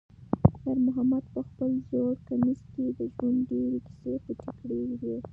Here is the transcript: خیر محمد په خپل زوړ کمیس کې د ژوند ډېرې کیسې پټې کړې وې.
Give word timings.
خیر 0.59 0.77
محمد 0.87 1.23
په 1.33 1.41
خپل 1.47 1.69
زوړ 1.89 2.13
کمیس 2.29 2.61
کې 2.73 2.85
د 2.99 2.99
ژوند 3.15 3.39
ډېرې 3.49 3.79
کیسې 3.87 4.13
پټې 4.39 4.49
کړې 4.59 4.79
وې. 5.01 5.17